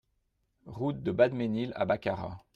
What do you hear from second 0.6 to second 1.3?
Route de